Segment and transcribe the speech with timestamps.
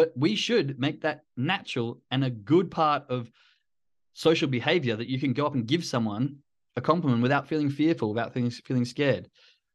[0.00, 3.30] but we should make that natural and a good part of
[4.14, 6.38] social behavior that you can go up and give someone
[6.74, 9.28] a compliment without feeling fearful, without feeling, feeling scared.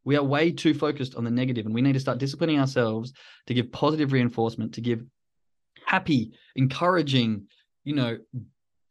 [0.03, 3.13] We are way too focused on the negative, and we need to start disciplining ourselves
[3.45, 5.05] to give positive reinforcement, to give
[5.85, 7.45] happy, encouraging,
[7.83, 8.17] you know,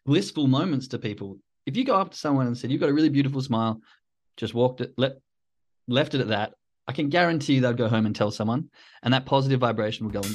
[0.06, 1.38] blissful moments to people.
[1.66, 3.80] If you go up to someone and said, You've got a really beautiful smile,
[4.36, 5.14] just walked it, let,
[5.88, 6.52] left it at that,
[6.86, 8.70] I can guarantee you they'll go home and tell someone,
[9.02, 10.28] and that positive vibration will go.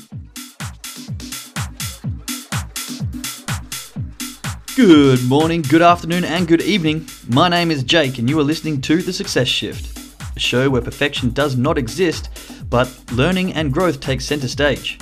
[4.75, 7.05] Good morning, good afternoon, and good evening.
[7.27, 9.99] My name is Jake, and you are listening to The Success Shift,
[10.35, 12.29] a show where perfection does not exist,
[12.69, 14.97] but learning and growth take center stage.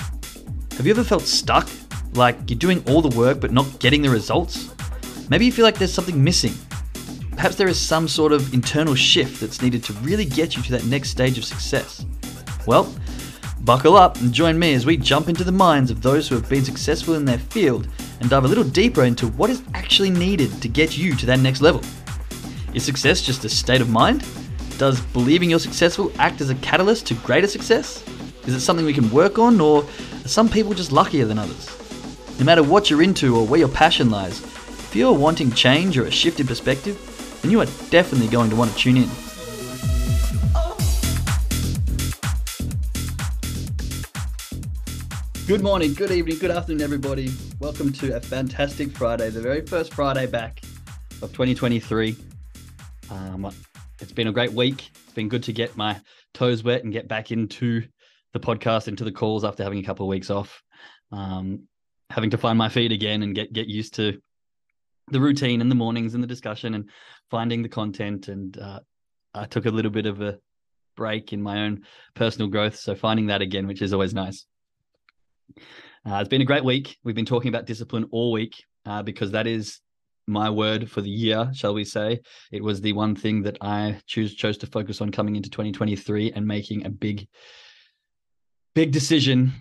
[0.72, 1.68] Have you ever felt stuck?
[2.14, 4.74] Like you're doing all the work but not getting the results?
[5.30, 6.54] Maybe you feel like there's something missing.
[7.32, 10.72] Perhaps there is some sort of internal shift that's needed to really get you to
[10.72, 12.04] that next stage of success.
[12.66, 12.92] Well,
[13.64, 16.48] buckle up and join me as we jump into the minds of those who have
[16.48, 17.88] been successful in their field
[18.20, 21.40] and dive a little deeper into what is actually needed to get you to that
[21.40, 21.82] next level.
[22.74, 24.26] Is success just a state of mind?
[24.78, 28.04] Does believing you're successful act as a catalyst to greater success?
[28.46, 31.68] Is it something we can work on, or are some people just luckier than others?
[32.38, 36.04] No matter what you're into or where your passion lies, if you're wanting change or
[36.04, 36.96] a shift in perspective,
[37.42, 39.10] then you are definitely going to want to tune in.
[45.48, 47.32] Good morning, good evening, good afternoon, everybody.
[47.58, 50.60] Welcome to a fantastic Friday, the very first Friday back
[51.22, 52.14] of 2023.
[53.10, 53.50] Um,
[53.98, 54.90] it's been a great week.
[54.90, 55.98] It's been good to get my
[56.34, 57.82] toes wet and get back into
[58.34, 60.62] the podcast, into the calls after having a couple of weeks off.
[61.12, 61.62] Um,
[62.10, 64.20] having to find my feet again and get get used to
[65.10, 66.90] the routine and the mornings and the discussion and
[67.30, 68.28] finding the content.
[68.28, 68.80] And uh,
[69.32, 70.40] I took a little bit of a
[70.94, 74.44] break in my own personal growth, so finding that again, which is always nice.
[75.56, 76.96] Uh, it's been a great week.
[77.04, 78.54] We've been talking about discipline all week
[78.86, 79.80] uh, because that is
[80.26, 82.20] my word for the year, shall we say.
[82.52, 86.32] It was the one thing that I choose chose to focus on coming into 2023
[86.32, 87.26] and making a big,
[88.74, 89.52] big decision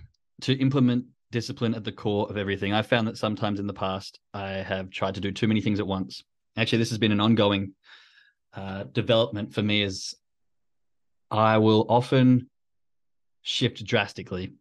[0.41, 2.73] to implement discipline at the core of everything.
[2.73, 5.79] I found that sometimes in the past I have tried to do too many things
[5.79, 6.23] at once.
[6.55, 7.73] Actually, this has been an ongoing
[8.53, 10.15] uh, development for me as
[11.29, 12.49] I will often
[13.41, 14.53] shift drastically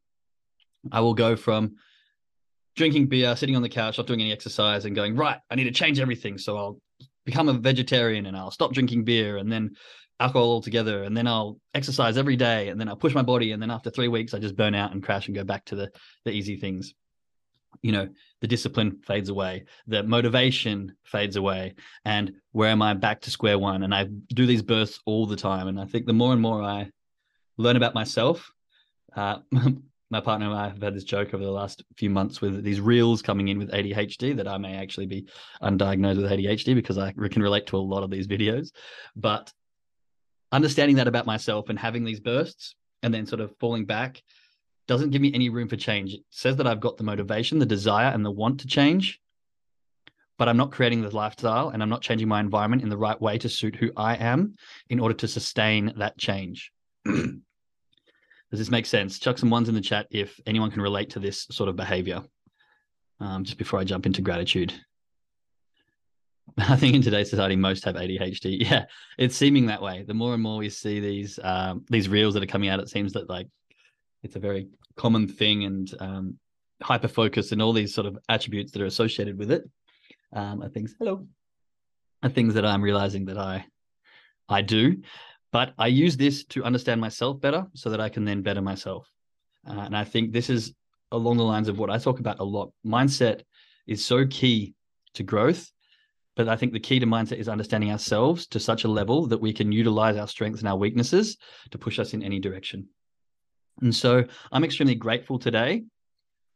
[0.92, 1.76] I will go from
[2.76, 5.64] drinking beer, sitting on the couch, not doing any exercise, and going, right, I need
[5.64, 6.38] to change everything.
[6.38, 6.80] So I'll
[7.24, 9.76] become a vegetarian and I'll stop drinking beer and then
[10.20, 11.02] alcohol altogether.
[11.02, 13.52] And then I'll exercise every day and then I'll push my body.
[13.52, 15.76] And then after three weeks, I just burn out and crash and go back to
[15.76, 15.91] the,
[16.25, 16.94] the easy things.
[17.82, 18.08] You know,
[18.41, 21.75] the discipline fades away, the motivation fades away.
[22.04, 23.82] And where am I back to square one?
[23.82, 25.69] And I do these bursts all the time.
[25.69, 26.91] And I think the more and more I
[27.58, 28.50] learn about myself,
[29.14, 29.38] uh,
[30.11, 32.81] my partner and I have had this joke over the last few months with these
[32.81, 35.27] reels coming in with ADHD that I may actually be
[35.62, 38.71] undiagnosed with ADHD because I can relate to a lot of these videos.
[39.17, 39.53] But
[40.53, 44.22] understanding that about myself and having these bursts and then sort of falling back
[44.87, 46.15] doesn't give me any room for change.
[46.15, 49.21] It says that I've got the motivation, the desire, and the want to change,
[50.38, 53.21] but I'm not creating the lifestyle and I'm not changing my environment in the right
[53.21, 54.55] way to suit who I am
[54.88, 56.73] in order to sustain that change.
[58.50, 59.18] Does this make sense?
[59.18, 62.22] Chuck some ones in the chat if anyone can relate to this sort of behavior.
[63.18, 64.74] Um, just before I jump into gratitude.
[66.58, 68.58] I think in today's society, most have ADHD.
[68.70, 68.84] Yeah,
[69.18, 70.04] it's seeming that way.
[70.06, 72.88] The more and more we see these um, these reels that are coming out, it
[72.88, 73.48] seems that like
[74.22, 76.38] it's a very common thing and um,
[76.82, 79.68] hyper focus and all these sort of attributes that are associated with it.
[80.32, 81.26] Um, are things hello,
[82.22, 83.66] are things that I'm realizing that I
[84.48, 85.02] I do.
[85.52, 89.10] But I use this to understand myself better so that I can then better myself.
[89.66, 90.74] Uh, and I think this is
[91.12, 92.72] along the lines of what I talk about a lot.
[92.84, 93.42] Mindset
[93.86, 94.74] is so key
[95.14, 95.70] to growth.
[96.34, 99.40] But I think the key to mindset is understanding ourselves to such a level that
[99.40, 101.38] we can utilize our strengths and our weaknesses
[101.70, 102.88] to push us in any direction.
[103.80, 105.84] And so I'm extremely grateful today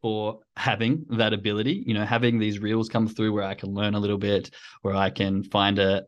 [0.02, 3.94] for having that ability, you know, having these reels come through where I can learn
[3.94, 4.50] a little bit,
[4.82, 6.04] where I can find a,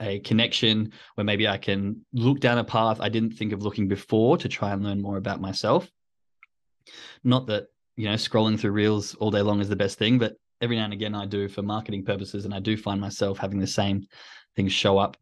[0.00, 3.88] a connection where maybe I can look down a path I didn't think of looking
[3.88, 5.88] before to try and learn more about myself.
[7.22, 7.66] Not that,
[7.96, 10.84] you know, scrolling through reels all day long is the best thing, but every now
[10.84, 12.44] and again I do for marketing purposes.
[12.44, 14.06] And I do find myself having the same
[14.56, 15.16] things show up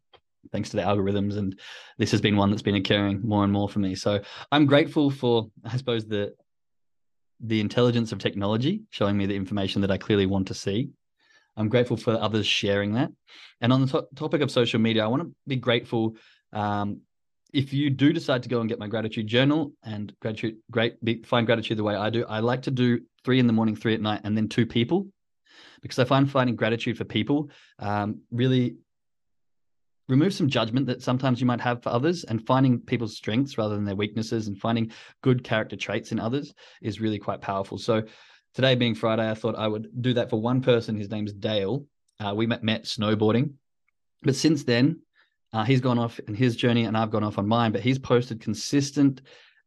[0.51, 1.37] thanks to the algorithms.
[1.37, 1.59] And
[1.97, 3.95] this has been one that's been occurring more and more for me.
[3.95, 4.21] So
[4.51, 6.33] I'm grateful for, I suppose, the
[7.41, 10.89] the intelligence of technology showing me the information that I clearly want to see
[11.59, 13.11] I'm grateful for others sharing that.
[13.61, 16.15] And on the to- topic of social media, I want to be grateful
[16.53, 17.01] um,
[17.51, 21.21] if you do decide to go and get my gratitude journal and gratitude, great, be,
[21.23, 23.93] find gratitude the way I do, I like to do three in the morning, three
[23.93, 25.07] at night, and then two people,
[25.81, 28.77] because I find finding gratitude for people um, really
[30.07, 33.75] remove some judgment that sometimes you might have for others and finding people's strengths rather
[33.75, 34.91] than their weaknesses and finding
[35.21, 37.77] good character traits in others is really quite powerful.
[37.77, 38.03] So
[38.53, 40.95] today being Friday, I thought I would do that for one person.
[40.95, 41.85] His name's Dale.
[42.19, 43.53] Uh, we met, met snowboarding,
[44.23, 45.01] but since then,
[45.53, 47.97] uh, he's gone off in his journey and I've gone off on mine, but he's
[47.97, 49.21] posted consistent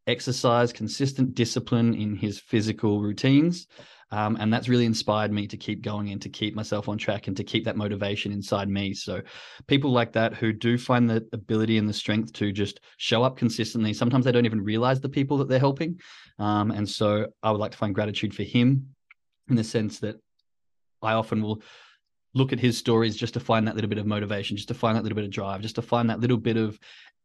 [0.07, 3.67] exercise, consistent discipline in his physical routines.
[4.13, 7.29] Um, and that's really inspired me to keep going and to keep myself on track
[7.29, 8.93] and to keep that motivation inside me.
[8.93, 9.23] So,
[9.67, 13.39] people like that who do find the ability and the strength to just show up
[13.39, 15.99] consistently, sometimes they don't even realize the people that they're helping.
[16.39, 18.95] Um, and so, I would like to find gratitude for him
[19.49, 20.21] in the sense that
[21.01, 21.63] I often will
[22.35, 24.97] look at his stories just to find that little bit of motivation, just to find
[24.97, 26.79] that little bit of drive, just to find that little bit of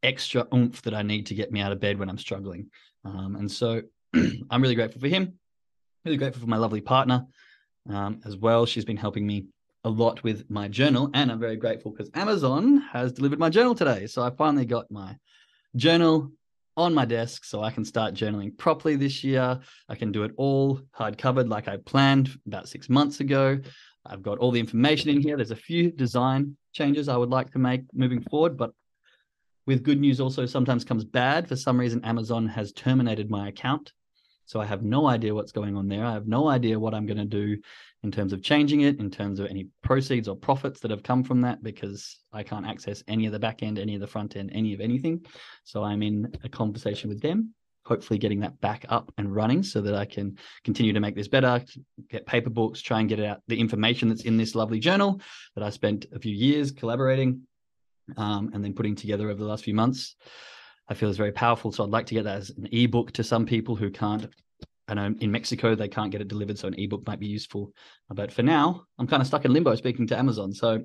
[0.04, 2.69] extra oomph that I need to get me out of bed when I'm struggling.
[3.04, 3.81] Um, and so
[4.50, 5.34] I'm really grateful for him,
[6.07, 7.25] really grateful for my lovely partner
[7.89, 8.65] um, as well.
[8.65, 9.48] She's been helping me
[9.83, 13.75] a lot with my journal, and I'm very grateful because Amazon has delivered my journal
[13.75, 14.07] today.
[14.07, 15.18] So I finally got my
[15.75, 16.31] journal
[16.77, 19.59] on my desk so I can start journaling properly this year.
[19.89, 23.60] I can do it all hard covered like I planned about six months ago.
[24.06, 25.36] I've got all the information in here.
[25.36, 28.71] There's a few design changes I would like to make moving forward, but
[29.65, 31.50] with good news also sometimes comes bad.
[31.50, 33.92] For some reason, Amazon has terminated my account.
[34.47, 36.03] So I have no idea what's going on there.
[36.03, 37.57] I have no idea what I'm going to do
[38.03, 41.23] in terms of changing it, in terms of any proceeds or profits that have come
[41.23, 44.35] from that, because I can't access any of the back end, any of the front
[44.35, 45.25] end, any of anything.
[45.63, 47.53] So I'm in a conversation with them
[47.88, 51.29] hopefully getting that back up and running so that I can continue to make this
[51.29, 51.63] better,
[52.09, 55.21] get paper books, try and get out the information that's in this lovely journal
[55.55, 57.43] that I spent a few years collaborating
[58.17, 60.17] um, and then putting together over the last few months.
[60.89, 61.72] I feel is very powerful.
[61.72, 64.28] So I'd like to get that as an ebook to some people who can't.
[64.88, 67.74] I know in Mexico they can't get it delivered, so an ebook might be useful.
[68.10, 70.54] But for now, I'm kind of stuck in limbo speaking to Amazon.
[70.54, 70.81] So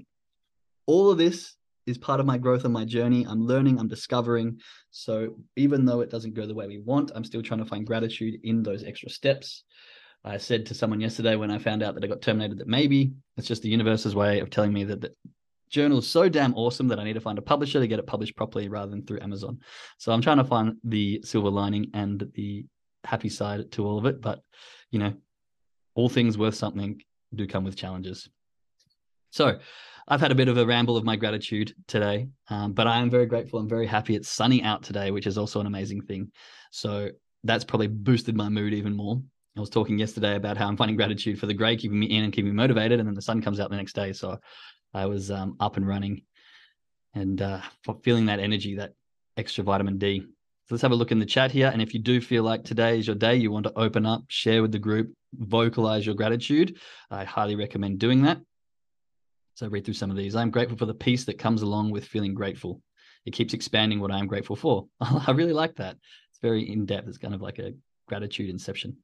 [0.87, 1.55] all of this
[1.87, 3.27] is part of my growth and my journey.
[3.29, 4.59] I'm learning, I'm discovering.
[4.91, 7.87] So even though it doesn't go the way we want, I'm still trying to find
[7.87, 9.65] gratitude in those extra steps.
[10.25, 13.13] I said to someone yesterday when I found out that I got terminated that maybe
[13.37, 15.13] it's just the universe's way of telling me that the
[15.73, 18.07] journal is so damn awesome that I need to find a publisher to get it
[18.07, 19.59] published properly rather than through Amazon.
[19.99, 22.67] So I'm trying to find the silver lining and the
[23.05, 24.21] happy side to all of it.
[24.21, 24.43] But,
[24.91, 25.15] you know,
[25.95, 27.03] all things worth something
[27.35, 28.29] do come with challenges.
[29.31, 29.59] So
[30.07, 33.09] I've had a bit of a ramble of my gratitude today, um, but I am
[33.09, 33.59] very grateful.
[33.59, 36.31] I'm very happy it's sunny out today, which is also an amazing thing.
[36.71, 37.09] So
[37.45, 39.23] that's probably boosted my mood even more.
[39.57, 42.25] I was talking yesterday about how I'm finding gratitude for the grey keeping me in
[42.25, 44.13] and keeping me motivated, and then the sun comes out the next day.
[44.13, 44.39] So
[44.95, 46.23] I was um, up and running
[47.15, 47.61] and uh,
[48.03, 48.95] feeling that energy, that
[49.37, 50.21] extra vitamin D.
[50.21, 51.71] So let's have a look in the chat here.
[51.73, 54.23] And if you do feel like today is your day, you want to open up,
[54.29, 56.79] share with the group, vocalize your gratitude,
[57.11, 58.41] I highly recommend doing that.
[59.55, 60.35] So read through some of these.
[60.35, 62.81] I'm grateful for the peace that comes along with feeling grateful.
[63.27, 64.87] It keeps expanding what I'm grateful for.
[65.01, 65.97] I really like that.
[66.31, 67.09] It's very in depth.
[67.09, 67.75] It's kind of like a
[68.09, 68.97] gratitude inception.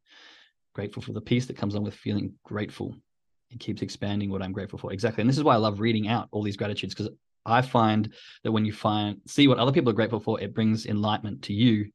[0.75, 2.97] Grateful for the peace that comes along with feeling grateful.
[3.51, 4.93] It keeps expanding what I'm grateful for.
[4.93, 5.23] Exactly.
[5.23, 7.11] And this is why I love reading out all these gratitudes because
[7.47, 8.13] I find
[8.45, 11.55] that when you find see what other people are grateful for, it brings enlightenment to
[11.55, 11.91] you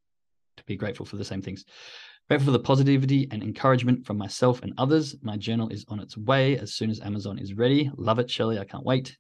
[0.58, 1.66] to be grateful for the same things.
[2.30, 5.16] Grateful for the positivity and encouragement from myself and others.
[5.22, 7.92] My journal is on its way as soon as Amazon is ready.
[7.98, 8.60] Love it, Shelley.
[8.60, 9.18] I can't wait.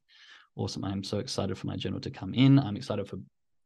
[0.55, 0.85] Awesome.
[0.85, 2.59] I'm so excited for my journal to come in.
[2.59, 3.17] I'm excited for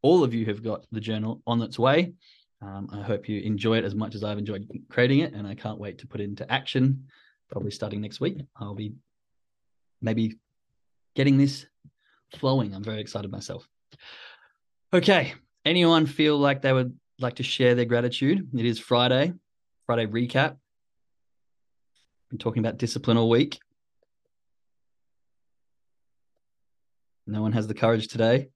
[0.02, 2.14] all of you who've got the journal on its way.
[2.62, 5.54] Um, I hope you enjoy it as much as I've enjoyed creating it, and I
[5.54, 7.06] can't wait to put it into action.
[7.50, 8.40] Probably starting next week.
[8.56, 8.94] I'll be
[10.02, 10.38] maybe
[11.16, 11.66] getting this
[12.36, 12.74] flowing.
[12.74, 13.68] I'm very excited myself.
[14.94, 15.34] Okay.
[15.66, 18.48] Anyone feel like they would like to share their gratitude.
[18.54, 19.34] It is Friday,
[19.86, 20.58] Friday recap.
[22.30, 23.60] Been talking about discipline all week.
[27.26, 28.50] No one has the courage today.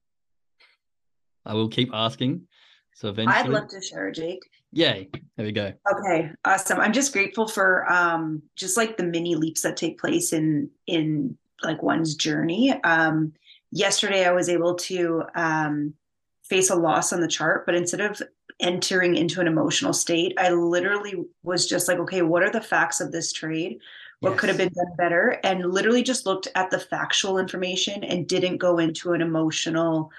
[1.44, 2.46] I will keep asking.
[2.94, 4.40] So eventually, I'd love to share, Jake.
[4.72, 5.10] Yay!
[5.36, 5.72] There we go.
[5.92, 6.80] Okay, awesome.
[6.80, 11.36] I'm just grateful for um, just like the mini leaps that take place in in
[11.62, 12.72] like one's journey.
[12.82, 13.34] Um,
[13.70, 15.94] yesterday, I was able to um,
[16.42, 18.22] face a loss on the chart, but instead of
[18.60, 23.00] entering into an emotional state, I literally was just like, okay, what are the facts
[23.00, 23.78] of this trade?
[24.20, 24.40] What yes.
[24.40, 25.40] could have been done better?
[25.42, 30.12] And literally just looked at the factual information and didn't go into an emotional,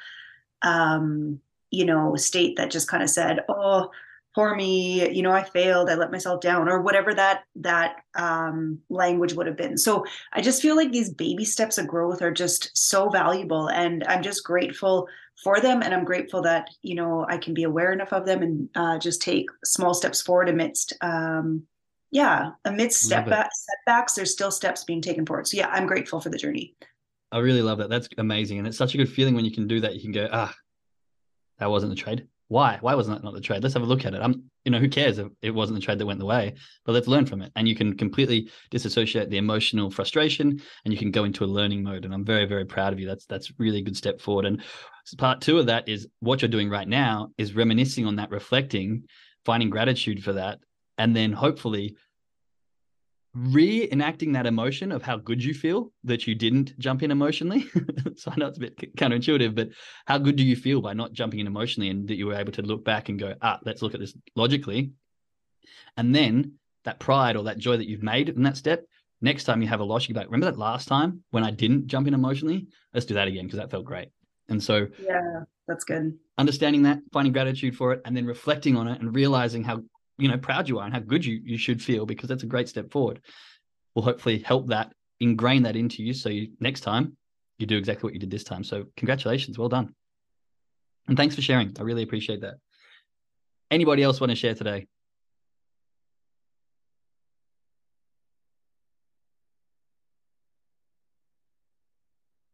[0.61, 1.39] um,
[1.71, 3.89] you know, state that just kind of said, oh,
[4.35, 8.79] poor me you know i failed i let myself down or whatever that that um,
[8.89, 9.77] language would have been.
[9.77, 14.03] So i just feel like these baby steps of growth are just so valuable and
[14.05, 15.07] i'm just grateful
[15.43, 18.41] for them and i'm grateful that you know i can be aware enough of them
[18.41, 21.63] and uh, just take small steps forward amidst um,
[22.11, 25.47] yeah amidst step back, setbacks there's still steps being taken forward.
[25.47, 26.75] So yeah i'm grateful for the journey.
[27.31, 27.89] I really love that.
[27.89, 29.95] That's amazing and it's such a good feeling when you can do that.
[29.95, 30.53] You can go ah
[31.59, 32.77] that wasn't the trade why?
[32.81, 33.63] Why wasn't that not the trade?
[33.63, 34.21] Let's have a look at it.
[34.21, 36.53] I'm, you know, who cares if it wasn't the trade that went the way,
[36.85, 37.51] but let's learn from it.
[37.55, 41.83] And you can completely disassociate the emotional frustration and you can go into a learning
[41.83, 42.05] mode.
[42.05, 43.07] And I'm very, very proud of you.
[43.07, 44.45] That's that's really a good step forward.
[44.45, 44.61] And
[45.17, 49.03] part two of that is what you're doing right now is reminiscing on that, reflecting,
[49.45, 50.59] finding gratitude for that,
[50.97, 51.95] and then hopefully
[53.35, 57.65] reenacting that emotion of how good you feel that you didn't jump in emotionally.
[58.15, 59.69] so I know it's a bit counterintuitive, but
[60.05, 62.51] how good do you feel by not jumping in emotionally and that you were able
[62.53, 64.91] to look back and go, ah, let's look at this logically.
[65.97, 68.85] And then that pride or that joy that you've made in that step,
[69.21, 71.49] next time you have a loss, you go back, remember that last time when I
[71.49, 72.67] didn't jump in emotionally?
[72.93, 74.09] Let's do that again because that felt great.
[74.49, 76.17] And so, yeah, that's good.
[76.37, 79.81] Understanding that, finding gratitude for it, and then reflecting on it and realizing how
[80.17, 82.47] you know proud you are and how good you you should feel because that's a
[82.47, 83.21] great step forward.
[83.95, 87.15] Will hopefully help that ingrain that into you so you next time
[87.57, 88.63] you do exactly what you did this time.
[88.63, 89.57] So congratulations.
[89.57, 89.93] Well done.
[91.07, 91.75] And thanks for sharing.
[91.79, 92.55] I really appreciate that.
[93.69, 94.87] Anybody else want to share today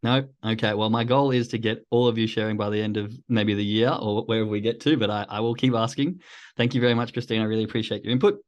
[0.10, 0.28] No.
[0.44, 0.74] Okay.
[0.74, 3.54] Well, my goal is to get all of you sharing by the end of maybe
[3.54, 6.22] the year or wherever we get to, but I, I will keep asking.
[6.58, 7.42] Thank you very much, Christine.
[7.42, 8.44] I really appreciate your input.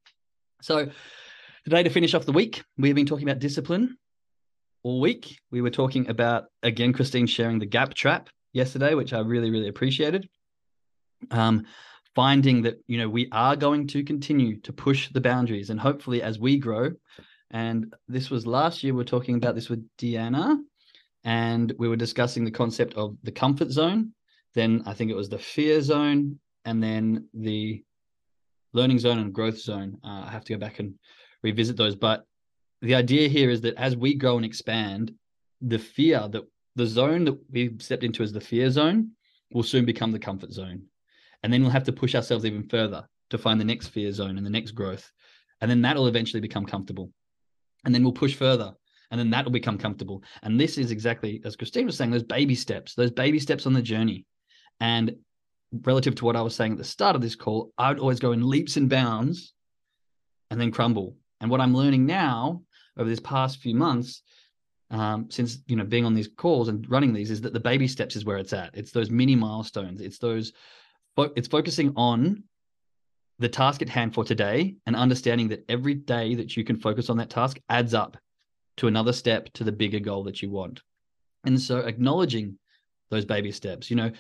[0.64, 0.90] So,
[1.64, 3.96] today to finish off the week, we've been talking about discipline
[4.82, 5.38] all week.
[5.52, 9.68] We were talking about, again, Christine sharing the gap trap yesterday, which I really, really
[9.68, 10.28] appreciated.
[11.30, 11.66] Um,
[12.16, 16.24] finding that, you know, we are going to continue to push the boundaries and hopefully
[16.24, 16.90] as we grow,
[17.52, 20.58] and this was last year, we are talking about this with Deanna
[21.24, 24.14] and we were discussing the concept of the comfort zone.
[24.54, 27.84] Then I think it was the fear zone, and then the
[28.74, 29.98] learning zone and growth zone.
[30.04, 30.96] Uh, I have to go back and
[31.44, 31.96] revisit those.
[31.96, 32.26] But
[32.82, 35.14] the idea here is that as we grow and expand,
[35.62, 36.44] the fear that
[36.76, 39.12] the zone that we stepped into as the fear zone
[39.52, 40.84] will soon become the comfort zone.
[41.44, 44.38] And then we'll have to push ourselves even further to find the next fear zone
[44.38, 45.12] and the next growth.
[45.60, 47.12] And then that'll eventually become comfortable.
[47.86, 48.74] And then we'll push further
[49.12, 50.24] and then that will become comfortable.
[50.42, 53.74] And this is exactly as Christine was saying, those baby steps, those baby steps on
[53.74, 54.26] the journey.
[54.80, 55.18] And
[55.84, 58.20] relative to what I was saying at the start of this call, I would always
[58.20, 59.54] go in leaps and bounds
[60.50, 61.18] and then crumble.
[61.42, 62.64] And what I'm learning now
[62.98, 64.24] over this past few months,
[64.90, 67.88] um, since you know being on these calls and running these, is that the baby
[67.88, 68.72] steps is where it's at.
[68.74, 70.02] It's those mini milestones.
[70.02, 70.54] It's those.
[71.18, 72.44] It's focusing on
[73.40, 77.10] the task at hand for today and understanding that every day that you can focus
[77.10, 78.18] on that task adds up
[78.82, 80.82] to another step to the bigger goal that you want.
[81.44, 82.58] And so acknowledging
[83.12, 84.12] those baby steps, you know,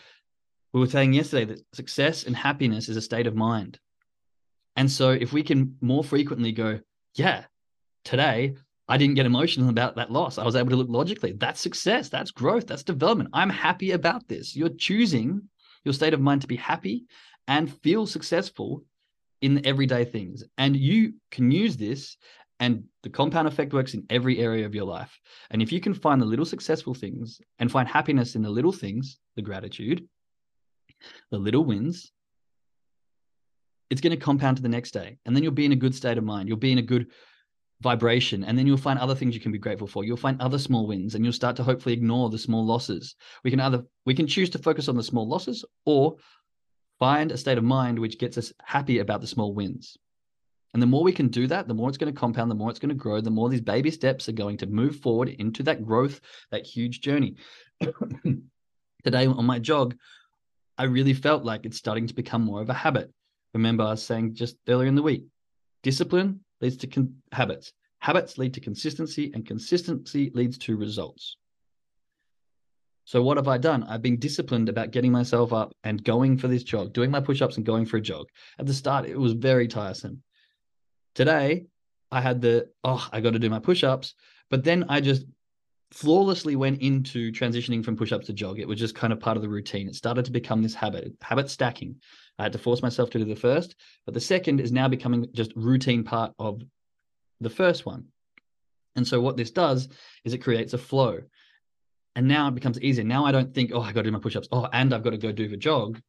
[0.71, 3.79] we were saying yesterday that success and happiness is a state of mind.
[4.75, 6.79] And so if we can more frequently go,
[7.15, 7.45] yeah,
[8.05, 8.53] today
[8.87, 10.37] I didn't get emotional about that loss.
[10.37, 11.31] I was able to look logically.
[11.31, 12.09] That's success.
[12.09, 12.67] That's growth.
[12.67, 13.31] That's development.
[13.33, 14.55] I'm happy about this.
[14.55, 15.41] You're choosing
[15.83, 17.05] your state of mind to be happy
[17.47, 18.83] and feel successful
[19.41, 20.43] in everyday things.
[20.59, 22.15] And you can use this
[22.61, 25.19] and the compound effect works in every area of your life.
[25.49, 28.71] And if you can find the little successful things and find happiness in the little
[28.71, 30.07] things, the gratitude,
[31.31, 32.11] the little wins,
[33.89, 35.17] it's going to compound to the next day.
[35.25, 36.47] And then you'll be in a good state of mind.
[36.47, 37.07] You'll be in a good
[37.81, 38.43] vibration.
[38.43, 40.03] And then you'll find other things you can be grateful for.
[40.03, 43.15] You'll find other small wins and you'll start to hopefully ignore the small losses.
[43.43, 46.17] We can either we can choose to focus on the small losses or
[46.99, 49.97] find a state of mind which gets us happy about the small wins.
[50.73, 52.69] And the more we can do that, the more it's going to compound, the more
[52.69, 55.63] it's going to grow, the more these baby steps are going to move forward into
[55.63, 57.35] that growth, that huge journey.
[59.03, 59.95] Today on my jog,
[60.77, 63.11] I really felt like it's starting to become more of a habit.
[63.53, 65.25] Remember, I was saying just earlier in the week
[65.83, 71.35] discipline leads to con- habits, habits lead to consistency, and consistency leads to results.
[73.05, 73.83] So, what have I done?
[73.83, 77.41] I've been disciplined about getting myself up and going for this jog, doing my push
[77.41, 78.27] ups and going for a jog.
[78.59, 80.21] At the start, it was very tiresome.
[81.15, 81.65] Today,
[82.11, 84.15] I had the, oh, I got to do my push ups.
[84.49, 85.25] But then I just
[85.91, 88.59] flawlessly went into transitioning from push ups to jog.
[88.59, 89.87] It was just kind of part of the routine.
[89.87, 91.97] It started to become this habit, habit stacking.
[92.39, 93.75] I had to force myself to do the first,
[94.05, 96.61] but the second is now becoming just routine part of
[97.39, 98.05] the first one.
[98.95, 99.89] And so what this does
[100.23, 101.19] is it creates a flow.
[102.15, 103.05] And now it becomes easier.
[103.05, 104.49] Now I don't think, oh, I got to do my push ups.
[104.51, 105.99] Oh, and I've got to go do the jog.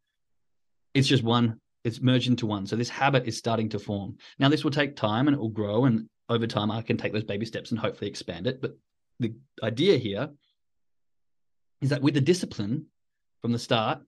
[0.94, 2.66] It's just one it's merged into one.
[2.66, 4.16] So this habit is starting to form.
[4.38, 5.84] Now, this will take time and it will grow.
[5.84, 8.60] And over time, I can take those baby steps and hopefully expand it.
[8.60, 8.76] But
[9.18, 10.30] the idea here
[11.80, 12.86] is that with the discipline
[13.40, 14.00] from the start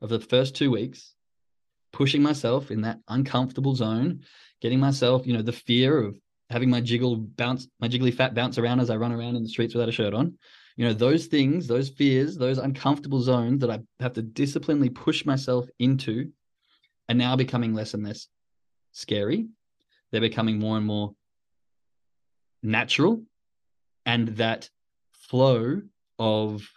[0.00, 1.14] of the first two weeks,
[1.92, 4.20] pushing myself in that uncomfortable zone,
[4.60, 6.18] getting myself, you know, the fear of
[6.50, 9.48] having my jiggle bounce, my jiggly fat bounce around as I run around in the
[9.48, 10.38] streets without a shirt on.
[10.76, 15.26] You know, those things, those fears, those uncomfortable zones that I have to disciplinely push
[15.26, 16.30] myself into
[17.12, 18.26] are now becoming less and less
[18.92, 19.46] scary.
[20.10, 21.14] They're becoming more and more
[22.62, 23.22] natural.
[24.04, 24.68] And that
[25.12, 25.82] flow
[26.18, 26.68] of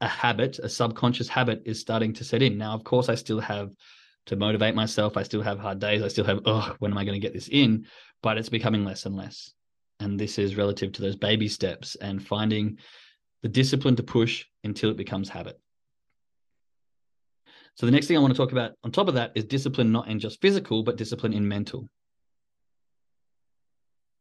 [0.00, 2.58] a habit, a subconscious habit, is starting to set in.
[2.58, 3.70] Now, of course, I still have
[4.26, 5.16] to motivate myself.
[5.16, 6.02] I still have hard days.
[6.02, 7.86] I still have, oh, when am I going to get this in?
[8.22, 9.52] But it's becoming less and less.
[10.00, 12.78] And this is relative to those baby steps and finding
[13.42, 15.58] the discipline to push until it becomes habit.
[17.76, 19.92] So the next thing I want to talk about on top of that is discipline,
[19.92, 21.88] not in just physical, but discipline in mental.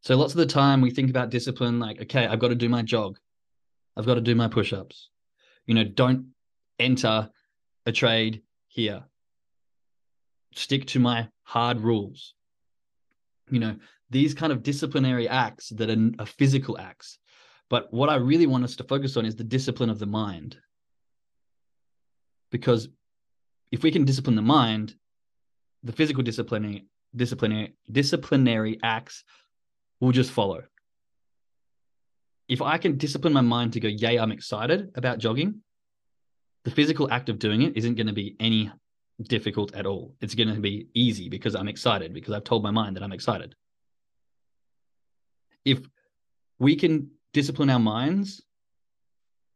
[0.01, 2.69] So lots of the time we think about discipline like, okay, I've got to do
[2.69, 3.17] my jog.
[3.95, 5.09] I've got to do my push-ups.
[5.65, 6.27] You know, don't
[6.79, 7.29] enter
[7.85, 9.03] a trade here.
[10.53, 12.33] Stick to my hard rules.
[13.49, 13.77] You know,
[14.09, 17.19] these kind of disciplinary acts that are, are physical acts.
[17.69, 20.57] But what I really want us to focus on is the discipline of the mind.
[22.51, 22.89] Because
[23.71, 24.95] if we can discipline the mind,
[25.83, 29.23] the physical disciplinary disciplinary disciplinary acts
[29.99, 30.63] will just follow.
[32.47, 35.61] If I can discipline my mind to go, yay, I'm excited about jogging,
[36.63, 38.71] the physical act of doing it isn't going to be any
[39.21, 40.15] difficult at all.
[40.21, 43.13] It's going to be easy because I'm excited, because I've told my mind that I'm
[43.13, 43.55] excited.
[45.63, 45.79] If
[46.59, 48.41] we can discipline our minds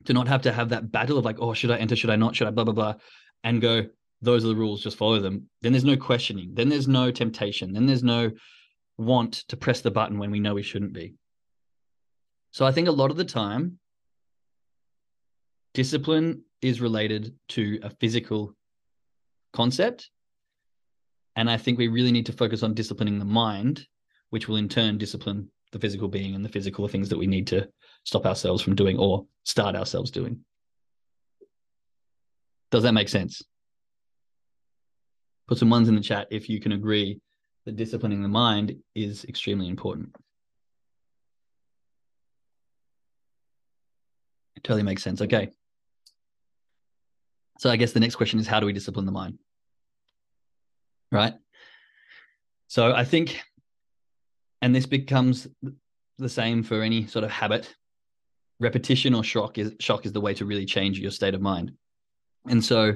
[0.05, 1.95] to not have to have that battle of like, oh, should I enter?
[1.95, 2.35] Should I not?
[2.35, 2.95] Should I blah, blah, blah?
[3.43, 3.87] And go,
[4.21, 5.49] those are the rules, just follow them.
[5.61, 6.51] Then there's no questioning.
[6.53, 7.73] Then there's no temptation.
[7.73, 8.31] Then there's no
[8.97, 11.15] want to press the button when we know we shouldn't be.
[12.51, 13.79] So I think a lot of the time,
[15.73, 18.55] discipline is related to a physical
[19.53, 20.09] concept.
[21.35, 23.85] And I think we really need to focus on disciplining the mind,
[24.31, 27.47] which will in turn discipline the physical being and the physical things that we need
[27.47, 27.69] to
[28.03, 30.43] stop ourselves from doing or start ourselves doing.
[32.71, 33.41] Does that make sense?
[35.49, 37.19] Put some ones in the chat if you can agree
[37.65, 40.15] that disciplining the mind is extremely important.
[44.55, 45.23] It totally makes sense.
[45.23, 45.49] Okay.
[47.57, 49.39] So I guess the next question is how do we discipline the mind?
[51.11, 51.33] Right.
[52.67, 53.41] So I think,
[54.61, 55.47] and this becomes
[56.19, 57.75] the same for any sort of habit.
[58.59, 61.71] Repetition or shock is shock is the way to really change your state of mind.
[62.47, 62.93] And so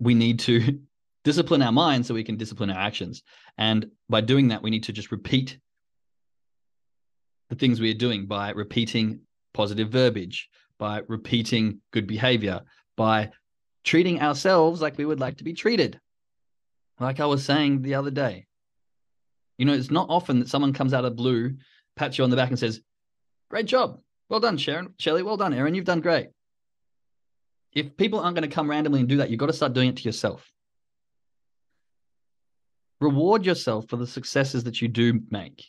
[0.00, 0.80] we need to
[1.24, 3.22] discipline our minds so we can discipline our actions.
[3.58, 5.58] And by doing that, we need to just repeat
[7.50, 9.20] the things we are doing by repeating
[9.52, 12.62] positive verbiage, by repeating good behavior,
[12.96, 13.30] by
[13.84, 16.00] treating ourselves like we would like to be treated.
[16.98, 18.46] Like I was saying the other day.
[19.58, 21.56] You know, it's not often that someone comes out of blue,
[21.96, 22.80] pats you on the back and says,
[23.50, 24.00] Great job.
[24.28, 24.94] Well done, Sharon.
[24.98, 25.74] Shelley, well done, Aaron.
[25.74, 26.28] You've done great.
[27.72, 29.88] If people aren't going to come randomly and do that, you've got to start doing
[29.88, 30.50] it to yourself.
[33.00, 35.64] Reward yourself for the successes that you do make.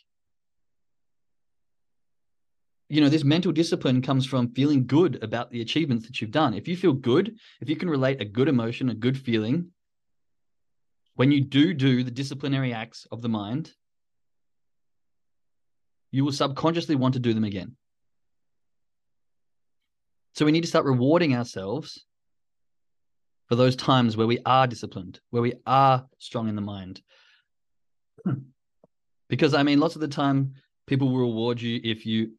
[2.88, 6.52] You know this mental discipline comes from feeling good about the achievements that you've done.
[6.52, 9.70] If you feel good if you can relate a good emotion a good feeling
[11.14, 13.72] when you do do the disciplinary acts of the mind
[16.10, 17.76] you will subconsciously want to do them again
[20.34, 22.04] so we need to start rewarding ourselves
[23.48, 27.02] for those times where we are disciplined where we are strong in the mind
[29.32, 30.52] because I mean, lots of the time,
[30.86, 32.32] people will reward you if you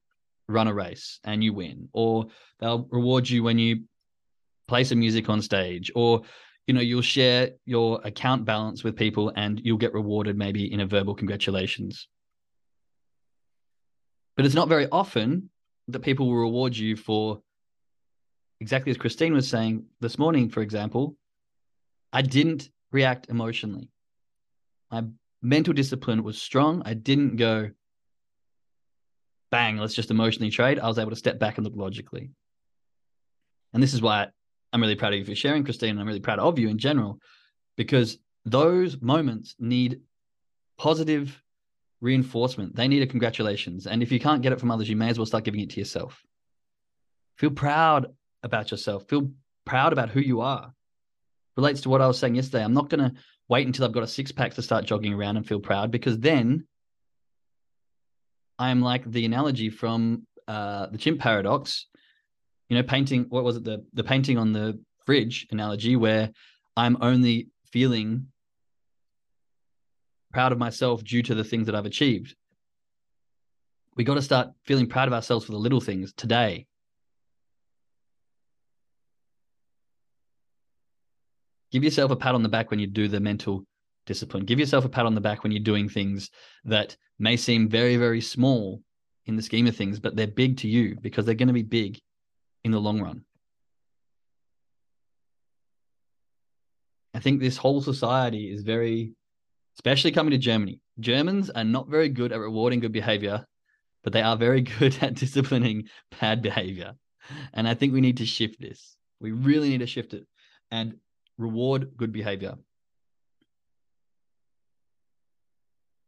[0.48, 2.28] run a race and you win, or
[2.60, 3.86] they'll reward you when you
[4.68, 6.22] play some music on stage, or
[6.68, 10.82] you know, you'll share your account balance with people and you'll get rewarded maybe in
[10.82, 12.08] a verbal congratulations.
[14.38, 15.50] But it's not very often
[15.88, 17.42] that people will reward you for
[18.64, 21.18] exactly as Christine was saying this morning, for example,
[22.14, 23.90] I didn't react emotionally.
[24.90, 25.04] My
[25.42, 26.82] mental discipline was strong.
[26.86, 27.72] I didn't go
[29.52, 30.80] bang, let's just emotionally trade.
[30.80, 32.32] I was able to step back and look logically.
[33.74, 34.28] And this is why
[34.72, 35.92] I'm really proud of you for sharing, Christine.
[35.92, 37.20] And I'm really proud of you in general,
[37.76, 40.00] because those moments need
[40.78, 41.38] positive
[42.00, 42.78] reinforcement.
[42.78, 43.88] They need a congratulations.
[43.88, 45.72] And if you can't get it from others, you may as well start giving it
[45.72, 46.24] to yourself.
[47.36, 48.08] Feel proud
[48.44, 49.08] about yourself.
[49.08, 49.32] Feel
[49.66, 50.74] proud about who you are.
[51.56, 52.64] relates to what I was saying yesterday.
[52.64, 53.16] I'm not going to
[53.48, 56.18] wait until I've got a six pack to start jogging around and feel proud because
[56.20, 56.66] then
[58.58, 61.88] I'm like the analogy from uh, the chimp paradox.
[62.70, 63.26] You know, painting.
[63.30, 63.64] What was it?
[63.64, 66.32] The the painting on the fridge analogy, where
[66.76, 68.28] I'm only feeling
[70.32, 72.36] proud of myself due to the things that I've achieved.
[73.96, 76.66] We got to start feeling proud of ourselves for the little things today.
[81.74, 83.66] Give yourself a pat on the back when you do the mental
[84.06, 84.46] discipline.
[84.46, 86.30] Give yourself a pat on the back when you're doing things
[86.66, 88.84] that may seem very, very small
[89.26, 91.64] in the scheme of things, but they're big to you because they're going to be
[91.64, 92.00] big
[92.64, 93.26] in the long run.
[97.16, 99.14] I think this whole society is very,
[99.76, 100.80] especially coming to Germany.
[101.00, 103.48] Germans are not very good at rewarding good behavior,
[104.04, 105.86] but they are very good at disciplining
[106.22, 106.94] bad behavior.
[107.52, 108.96] And I think we need to shift this.
[109.20, 110.28] We really need to shift it
[110.74, 110.96] and
[111.38, 112.56] reward good behavior.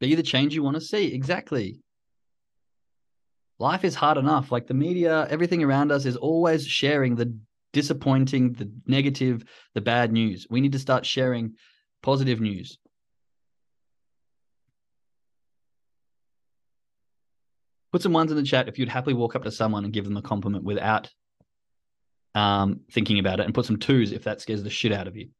[0.00, 1.14] Be the change you want to see.
[1.14, 1.80] Exactly.
[3.58, 4.52] Life is hard enough.
[4.52, 7.34] Like the media, everything around us is always sharing the
[7.72, 10.46] disappointing, the negative, the bad news.
[10.50, 11.54] We need to start sharing
[12.02, 12.78] positive news.
[17.92, 20.04] Put some ones in the chat if you'd happily walk up to someone and give
[20.04, 21.10] them a compliment without
[22.36, 25.16] um, thinking about it, and put some twos if that scares the shit out of
[25.16, 25.30] you.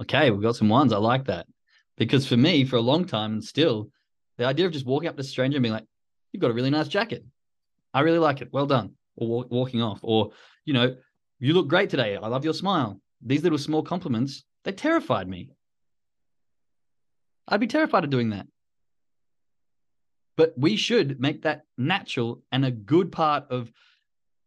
[0.00, 0.92] Okay, we've got some ones.
[0.92, 1.46] I like that.
[1.96, 3.90] Because for me, for a long time and still,
[4.38, 5.86] the idea of just walking up to a stranger and being like,
[6.32, 7.24] you've got a really nice jacket.
[7.92, 8.52] I really like it.
[8.52, 8.92] Well done.
[9.16, 10.00] Or walk, walking off.
[10.02, 10.30] Or,
[10.64, 10.96] you know,
[11.40, 12.16] you look great today.
[12.16, 13.00] I love your smile.
[13.22, 15.50] These little small compliments, they terrified me.
[17.48, 18.46] I'd be terrified of doing that.
[20.36, 23.70] But we should make that natural and a good part of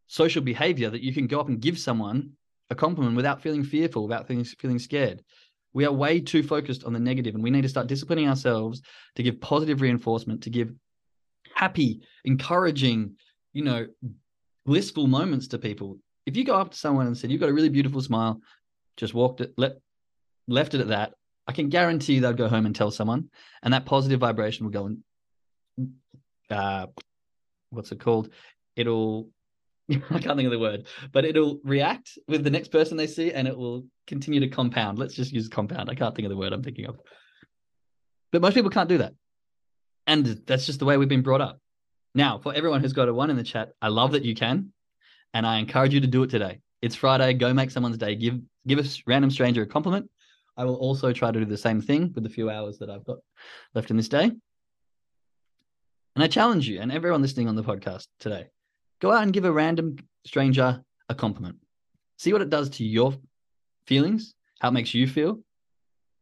[0.07, 2.31] social behavior that you can go up and give someone
[2.69, 5.23] a compliment without feeling fearful, without feeling, feeling scared.
[5.73, 8.81] We are way too focused on the negative, and we need to start disciplining ourselves
[9.15, 10.73] to give positive reinforcement, to give
[11.53, 13.15] happy, encouraging,
[13.53, 13.87] you know,
[14.65, 15.99] blissful moments to people.
[16.25, 18.41] If you go up to someone and said, You've got a really beautiful smile,
[18.97, 19.77] just walked it, let,
[20.47, 21.13] left it at that,
[21.47, 23.29] I can guarantee you they'll go home and tell someone,
[23.63, 24.97] and that positive vibration will go and,
[26.49, 26.87] uh,
[27.69, 28.29] what's it called?
[28.75, 29.29] It'll
[29.91, 33.31] I can't think of the word, but it'll react with the next person they see
[33.31, 34.99] and it will continue to compound.
[34.99, 35.89] Let's just use compound.
[35.89, 36.99] I can't think of the word I'm thinking of.
[38.31, 39.13] But most people can't do that.
[40.05, 41.59] And that's just the way we've been brought up.
[42.13, 44.73] Now, for everyone who's got a one in the chat, I love that you can.
[45.33, 46.59] And I encourage you to do it today.
[46.81, 47.33] It's Friday.
[47.33, 48.15] Go make someone's day.
[48.15, 50.09] Give give a random stranger a compliment.
[50.57, 53.05] I will also try to do the same thing with the few hours that I've
[53.05, 53.19] got
[53.73, 54.31] left in this day.
[56.17, 58.47] And I challenge you and everyone listening on the podcast today
[59.01, 61.57] Go out and give a random stranger a compliment.
[62.17, 63.13] See what it does to your
[63.85, 65.41] feelings, how it makes you feel.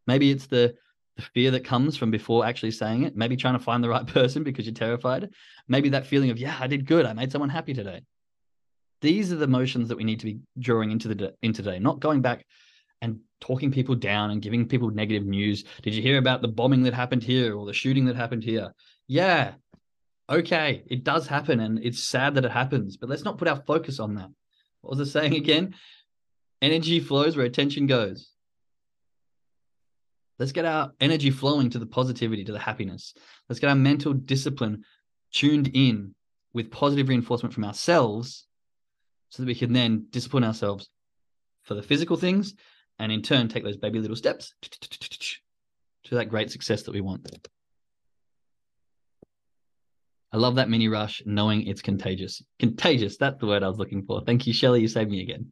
[0.05, 0.75] Maybe it's the,
[1.15, 3.15] the fear that comes from before actually saying it.
[3.15, 5.29] Maybe trying to find the right person because you're terrified.
[5.69, 7.05] Maybe that feeling of, yeah, I did good.
[7.05, 8.01] I made someone happy today.
[8.99, 12.01] These are the emotions that we need to be drawing into the into today, not
[12.01, 12.45] going back
[13.01, 15.63] and talking people down and giving people negative news.
[15.83, 18.73] Did you hear about the bombing that happened here or the shooting that happened here?
[19.07, 19.53] Yeah,
[20.29, 23.61] okay, it does happen and it's sad that it happens, but let's not put our
[23.67, 24.29] focus on that.
[24.81, 25.75] What was I saying again?
[26.61, 28.29] Energy flows where attention goes.
[30.37, 33.13] Let's get our energy flowing to the positivity, to the happiness.
[33.47, 34.83] Let's get our mental discipline
[35.31, 36.13] tuned in
[36.53, 38.45] with positive reinforcement from ourselves
[39.29, 40.89] so that we can then discipline ourselves
[41.63, 42.53] for the physical things
[42.99, 44.53] and in turn take those baby little steps
[46.03, 47.27] to that great success that we want.
[50.35, 52.43] I love that mini rush, knowing it's contagious.
[52.59, 54.19] Contagious, that's the word I was looking for.
[54.19, 54.81] Thank you, Shelly.
[54.81, 55.49] You saved me again.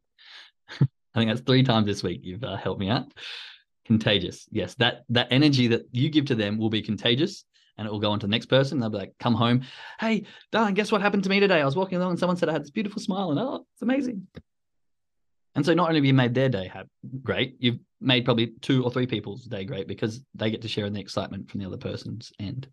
[0.82, 3.06] I think that's three times this week you've uh, helped me out.
[3.86, 4.46] Contagious.
[4.52, 7.46] Yes, that that energy that you give to them will be contagious
[7.78, 8.78] and it will go on to the next person.
[8.78, 9.62] They'll be like, come home.
[10.02, 11.62] Hey, darling, guess what happened to me today?
[11.62, 13.84] I was walking along and someone said I had this beautiful smile and oh, it's
[13.84, 14.28] amazing.
[15.56, 16.70] And so not only have you made their day
[17.22, 20.86] great, you've made probably two or three people's day great because they get to share
[20.86, 22.68] in the excitement from the other person's end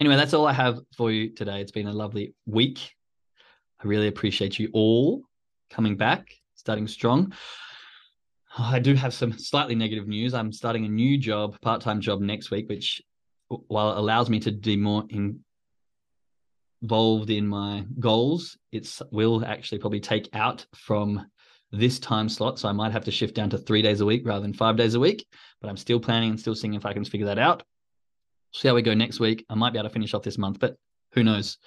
[0.00, 1.60] anyway, that's all I have for you today.
[1.60, 2.94] It's been a lovely week.
[3.82, 5.22] I really appreciate you all
[5.70, 7.32] coming back, starting strong.
[8.56, 10.34] I do have some slightly negative news.
[10.34, 13.00] I'm starting a new job, part-time job next week, which
[13.48, 15.40] while it allows me to be more in,
[16.82, 21.26] involved in my goals, it will actually probably take out from
[21.70, 22.58] this time slot.
[22.58, 24.76] So I might have to shift down to three days a week rather than five
[24.76, 25.26] days a week.
[25.60, 27.62] But I'm still planning and still seeing if I can figure that out
[28.52, 29.44] see how we go next week.
[29.48, 30.76] I might be able to finish off this month, but
[31.12, 31.58] who knows?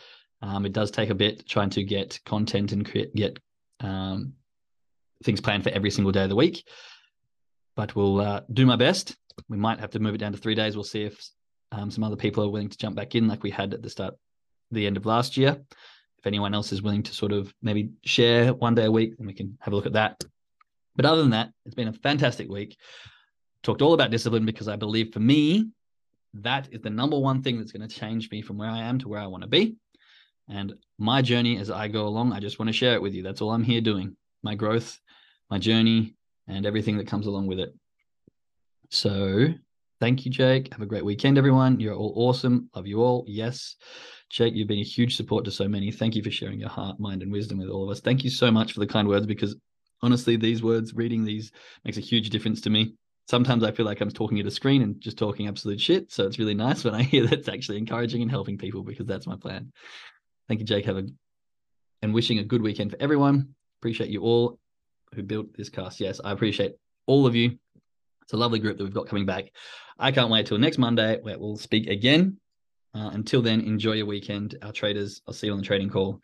[0.41, 3.39] Um, it does take a bit trying to get content and create get
[3.79, 4.33] um,
[5.23, 6.67] things planned for every single day of the week.
[7.75, 9.15] But we'll uh, do my best.
[9.49, 10.75] We might have to move it down to three days.
[10.75, 11.23] We'll see if
[11.71, 13.89] um, some other people are willing to jump back in, like we had at the
[13.89, 14.15] start,
[14.71, 15.61] the end of last year.
[16.17, 19.25] If anyone else is willing to sort of maybe share one day a week, then
[19.25, 20.23] we can have a look at that.
[20.95, 22.77] But other than that, it's been a fantastic week.
[23.63, 25.69] Talked all about discipline because I believe for me,
[26.33, 28.99] that is the number one thing that's going to change me from where I am
[28.99, 29.75] to where I want to be.
[30.49, 33.23] And my journey as I go along, I just want to share it with you.
[33.23, 34.99] That's all I'm here doing my growth,
[35.49, 36.15] my journey,
[36.47, 37.73] and everything that comes along with it.
[38.89, 39.47] So
[39.99, 40.71] thank you, Jake.
[40.73, 41.79] Have a great weekend, everyone.
[41.79, 42.69] You're all awesome.
[42.75, 43.23] Love you all.
[43.27, 43.75] Yes.
[44.29, 45.91] Jake, you've been a huge support to so many.
[45.91, 47.99] Thank you for sharing your heart, mind, and wisdom with all of us.
[47.99, 49.55] Thank you so much for the kind words because
[50.01, 51.51] honestly, these words, reading these
[51.85, 52.95] makes a huge difference to me.
[53.31, 56.11] Sometimes I feel like I'm talking at a screen and just talking absolute shit.
[56.11, 59.25] So it's really nice when I hear that's actually encouraging and helping people because that's
[59.25, 59.71] my plan.
[60.49, 60.83] Thank you, Jake.
[60.83, 61.05] Have a
[62.01, 63.55] and wishing a good weekend for everyone.
[63.79, 64.59] Appreciate you all
[65.15, 66.01] who built this cast.
[66.01, 67.57] Yes, I appreciate all of you.
[68.23, 69.45] It's a lovely group that we've got coming back.
[69.97, 72.35] I can't wait till next Monday where we'll speak again.
[72.93, 74.57] Uh, until then, enjoy your weekend.
[74.61, 76.21] Our traders, I'll see you on the trading call.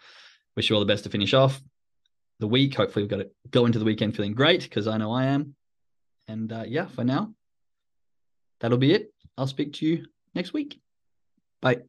[0.58, 1.62] Wish you all the best to finish off
[2.42, 2.76] the week.
[2.76, 5.56] Hopefully, we've got to go into the weekend feeling great because I know I am.
[6.28, 7.34] And uh, yeah, for now,
[8.60, 9.14] that'll be it.
[9.38, 10.80] I'll speak to you next week.
[11.62, 11.82] Bye.